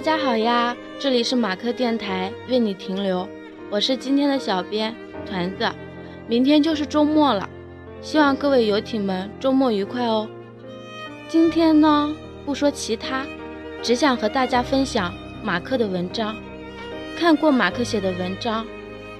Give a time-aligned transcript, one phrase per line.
[0.00, 3.28] 大家好呀，这里是马克电台，为你停留，
[3.68, 4.96] 我是今天的小编
[5.26, 5.70] 团子。
[6.26, 7.46] 明天就是周末了，
[8.00, 10.26] 希望各位游艇们周末愉快哦。
[11.28, 13.26] 今天呢，不说其他，
[13.82, 15.12] 只想和大家分享
[15.44, 16.34] 马克的文章。
[17.14, 18.64] 看过马克写的文章，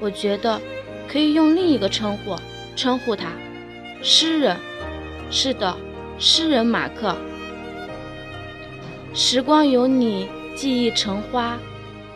[0.00, 0.58] 我觉得
[1.06, 2.34] 可以用另一个称呼
[2.74, 3.26] 称呼他——
[4.00, 4.56] 诗人。
[5.30, 5.76] 是的，
[6.18, 7.14] 诗人马克。
[9.12, 10.26] 时光有你，
[10.60, 11.56] 记忆成花。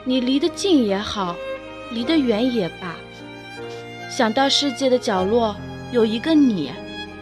[0.05, 1.35] 你离得近也好，
[1.93, 2.95] 离得远也罢。
[4.11, 5.57] 想到世界的角落
[5.93, 6.71] 有一个你，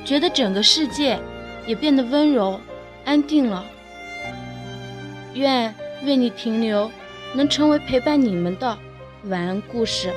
[0.04, 1.16] 觉得整个世界
[1.64, 2.60] 也变得温柔、
[3.04, 3.64] 安定了。
[5.34, 5.72] 愿
[6.04, 6.90] 为你停留，
[7.36, 8.76] 能成为陪伴你们的
[9.26, 10.12] 晚安故事。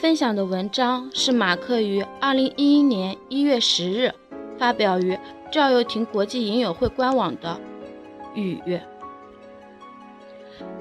[0.00, 4.12] 分享的文章是马克于二零一一年一月十日
[4.56, 5.18] 发表于
[5.50, 7.58] 赵又廷国际影友会官网的
[8.40, 8.60] 《雨》。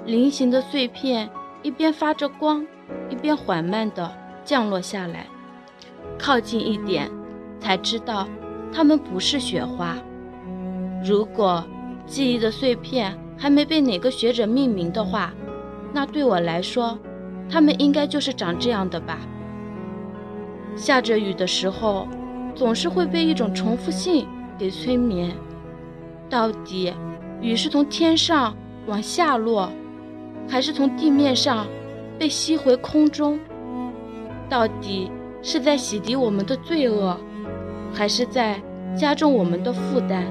[0.06, 1.28] 菱形的碎片
[1.64, 2.64] 一边发着光，
[3.10, 4.16] 一边缓慢地
[4.46, 5.26] 降落下来。
[6.20, 7.10] 靠近一点，
[7.60, 8.28] 才知道
[8.72, 9.98] 它们不是雪花。
[11.04, 11.64] 如果
[12.06, 15.34] 记忆的碎片还没被哪个学者命名的话，
[15.92, 17.00] 那对我来说。
[17.50, 19.20] 它们应该就是长这样的吧。
[20.76, 22.08] 下着雨的时候，
[22.54, 24.28] 总是会被一种重复性
[24.58, 25.32] 给催眠。
[26.30, 26.94] 到底
[27.42, 28.56] 雨是从天上
[28.86, 29.72] 往下落，
[30.48, 31.66] 还是从地面上
[32.20, 33.40] 被吸回空中？
[34.50, 35.10] 到底
[35.42, 37.18] 是在洗涤我们的罪恶，
[37.94, 38.62] 还是在
[38.96, 40.26] 加重我们的负担？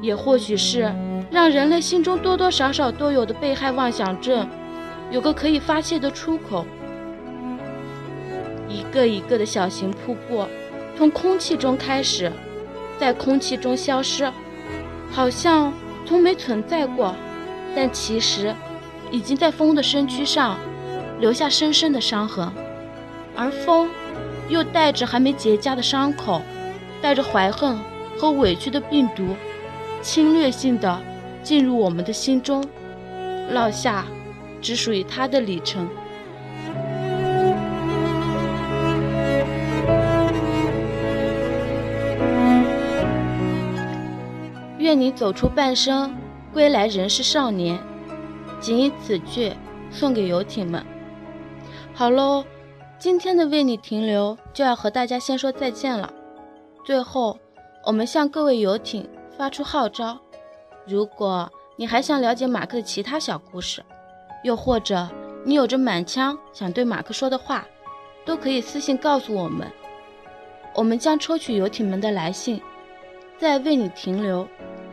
[0.00, 0.92] 也或许是
[1.30, 4.48] 让人类心中多多少少都有的被害妄想症。
[5.10, 6.66] 有个可以发泄的出口，
[8.68, 10.46] 一个一个的小型瀑布
[10.96, 12.30] 从空气中开始，
[12.98, 14.30] 在空气中消失，
[15.10, 15.72] 好像
[16.04, 17.14] 从没存在过，
[17.74, 18.54] 但其实
[19.10, 20.58] 已经在风的身躯上
[21.20, 22.52] 留下深深的伤痕，
[23.34, 23.88] 而风
[24.48, 26.42] 又带着还没结痂的伤口，
[27.00, 27.78] 带着怀恨
[28.18, 29.34] 和委屈的病毒，
[30.02, 31.00] 侵略性的
[31.42, 32.62] 进入我们的心中，
[33.50, 34.04] 落下。
[34.60, 35.88] 只属于他的旅程。
[44.78, 46.16] 愿你走出半生，
[46.52, 47.78] 归来仍是少年。
[48.60, 49.52] 仅以此句
[49.90, 50.84] 送给游艇们。
[51.92, 52.44] 好喽，
[52.98, 56.12] 今天的为你停留就要和大家先说再见了。
[56.84, 57.38] 最后，
[57.84, 60.18] 我们向各位游艇发出号召：
[60.86, 63.84] 如果你还想了解马克的其他小故事，
[64.42, 65.08] 又或者
[65.44, 67.66] 你有着满腔想对马克说的话，
[68.24, 69.70] 都可以私信告诉我们，
[70.74, 72.60] 我们将抽取游艇们的来信，
[73.38, 74.46] 再为你停留，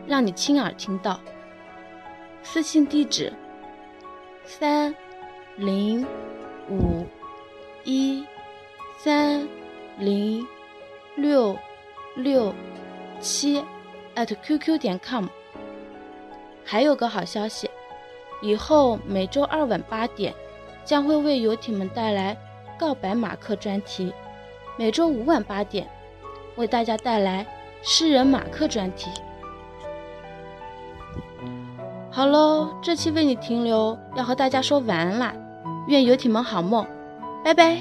[0.06, 1.20] 让你亲耳听到。
[2.42, 3.32] 私信地址：
[4.44, 4.94] 三
[5.56, 6.06] 零
[6.70, 7.04] 五
[7.84, 8.24] 一
[8.98, 9.46] 三
[9.98, 10.46] 零
[11.16, 11.56] 六
[12.14, 12.54] 六
[13.20, 13.64] 七
[14.14, 15.26] @QQ 点 com。
[16.64, 17.70] 还有个好消息。
[18.40, 20.34] 以后每周二晚八点，
[20.84, 22.36] 将会为游艇们带来
[22.78, 24.12] 告白马克专题；
[24.76, 25.88] 每周五晚八点，
[26.56, 27.46] 为大家带来
[27.82, 29.10] 诗人马克专题。
[32.10, 35.34] 好喽，这期为你停留，要和大家说晚安啦！
[35.86, 36.86] 愿游艇们好梦，
[37.44, 37.80] 拜拜。